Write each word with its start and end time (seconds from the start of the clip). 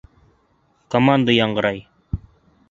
Команда 0.95 1.37
яңғырай: 1.37 1.85